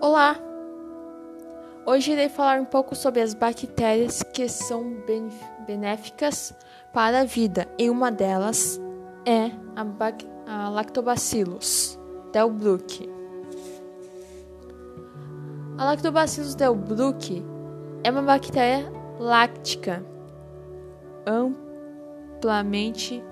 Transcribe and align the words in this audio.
Olá! 0.00 0.36
Hoje 1.84 2.12
irei 2.12 2.28
falar 2.28 2.60
um 2.60 2.64
pouco 2.64 2.94
sobre 2.94 3.20
as 3.20 3.34
bactérias 3.34 4.22
que 4.22 4.48
são 4.48 5.02
benéficas 5.66 6.54
para 6.92 7.20
a 7.20 7.24
vida, 7.24 7.68
e 7.78 7.88
uma 7.88 8.10
delas 8.10 8.80
é 9.24 9.50
a, 9.76 9.84
a 10.46 10.68
Lactobacillus 10.68 11.98
delbrueckii. 12.32 13.08
A 15.78 15.84
Lactobacillus 15.84 16.54
delbrueckii 16.54 17.44
é 18.02 18.10
uma 18.10 18.22
bactéria 18.22 18.90
láctica 19.18 20.04
amplamente 21.26 23.22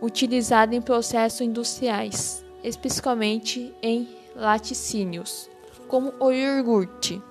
utilizada 0.00 0.74
em 0.74 0.82
processos 0.82 1.40
industriais, 1.40 2.44
especialmente 2.62 3.74
em 3.82 4.23
laticínios, 4.34 5.50
como 5.88 6.12
o 6.18 6.30
iogurte. 6.30 7.22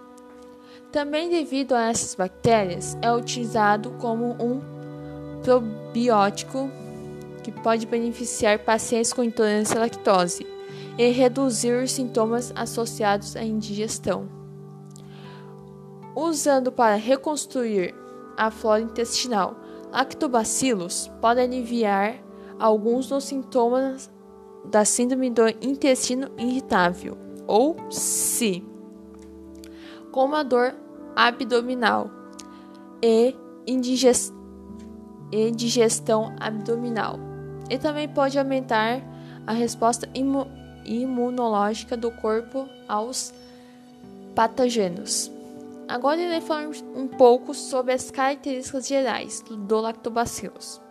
Também 0.92 1.30
devido 1.30 1.74
a 1.74 1.90
essas 1.90 2.16
bactérias, 2.16 2.98
é 3.02 3.12
utilizado 3.12 3.92
como 4.00 4.36
um 4.40 4.62
probiótico 5.42 6.70
que 7.44 7.52
pode 7.52 7.86
beneficiar 7.86 8.60
pacientes 8.60 9.12
com 9.12 9.24
intolerância 9.24 9.78
à 9.78 9.82
lactose 9.82 10.48
e 10.98 11.10
reduzir 11.10 11.84
os 11.84 11.92
sintomas 11.92 12.54
associados 12.56 13.36
à 13.36 13.44
indigestão. 13.44 14.30
Usando 16.16 16.72
para 16.72 16.96
reconstruir 16.96 17.94
a 18.38 18.52
flora 18.52 18.82
intestinal, 18.82 19.56
lactobacilos 19.92 21.12
podem 21.20 21.46
aliviar 21.46 22.24
alguns 22.60 23.08
dos 23.08 23.24
sintomas 23.24 24.12
da 24.66 24.86
síndrome 24.86 25.30
do 25.30 25.48
intestino 25.62 26.30
irritável, 26.38 27.18
ou 27.48 27.76
SI, 27.90 28.66
como 30.12 30.36
a 30.36 30.44
dor 30.44 30.76
abdominal 31.16 32.10
e 33.02 33.36
indigestão 35.32 36.36
abdominal. 36.40 37.20
E 37.70 37.78
também 37.78 38.08
pode 38.08 38.38
aumentar 38.38 39.02
a 39.46 39.54
resposta 39.54 40.08
imu 40.14 40.48
imunológica 40.86 41.96
do 41.96 42.12
corpo 42.12 42.68
aos 42.88 43.34
patógenos. 44.36 45.32
Agora 45.88 46.22
irei 46.22 46.42
falar 46.42 46.70
um 46.96 47.08
pouco 47.08 47.54
sobre 47.54 47.94
as 47.94 48.12
características 48.12 48.88
gerais 48.88 49.44
do 49.48 49.80
lactobacillus. 49.80 50.82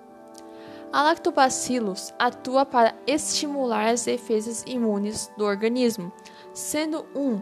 A 0.93 1.03
lactobacillus 1.05 2.13
atua 2.19 2.67
para 2.67 2.95
estimular 3.07 3.89
as 3.89 4.05
defesas 4.05 4.63
imunes 4.67 5.31
do 5.39 5.45
organismo, 5.45 6.13
sendo 6.53 7.07
um 7.17 7.41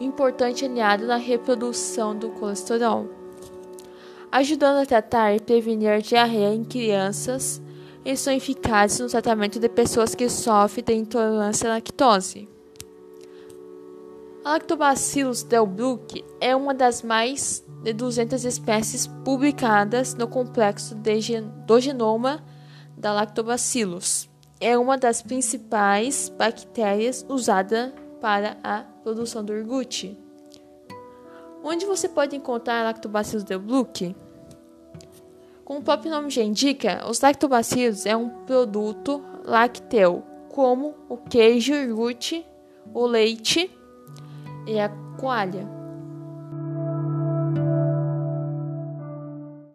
importante 0.00 0.64
aliado 0.64 1.06
na 1.06 1.16
reprodução 1.16 2.16
do 2.16 2.30
colesterol, 2.30 3.10
ajudando 4.32 4.78
a 4.78 4.86
tratar 4.86 5.34
e 5.34 5.40
prevenir 5.40 6.00
diarreia 6.00 6.54
em 6.54 6.64
crianças 6.64 7.60
e 8.06 8.16
são 8.16 8.32
eficazes 8.32 9.00
no 9.00 9.08
tratamento 9.08 9.60
de 9.60 9.68
pessoas 9.68 10.14
que 10.14 10.30
sofrem 10.30 10.82
de 10.82 10.94
intolerância 10.94 11.68
à 11.68 11.74
lactose. 11.74 12.48
A 14.42 14.52
Lactobacillus 14.52 15.42
delbrueckii 15.42 16.24
é 16.40 16.56
uma 16.56 16.72
das 16.72 17.02
mais 17.02 17.62
de 17.82 17.92
200 17.92 18.46
espécies 18.46 19.06
publicadas 19.06 20.14
no 20.14 20.26
complexo 20.26 20.96
do 20.96 21.80
genoma 21.80 22.42
da 23.02 23.12
Lactobacillus. 23.12 24.30
É 24.60 24.78
uma 24.78 24.96
das 24.96 25.20
principais 25.20 26.28
bactérias 26.28 27.26
usada 27.28 27.92
para 28.20 28.56
a 28.62 28.84
produção 29.02 29.44
do 29.44 29.52
iogurte. 29.52 30.16
Onde 31.64 31.84
você 31.84 32.08
pode 32.08 32.36
encontrar 32.36 32.84
Lactobacillus 32.84 33.42
delbrueckii? 33.42 34.14
Como 35.64 35.80
o 35.80 35.82
próprio 35.82 36.12
nome 36.12 36.30
já 36.30 36.42
indica, 36.42 37.04
os 37.08 37.20
lactobacilos 37.20 38.06
é 38.06 38.16
um 38.16 38.28
produto 38.44 39.24
lácteo, 39.44 40.22
como 40.48 40.94
o 41.08 41.16
queijo, 41.16 41.74
iogurte, 41.74 42.46
o 42.94 43.04
leite 43.04 43.68
e 44.66 44.78
a 44.78 44.88
coalha. 45.18 45.81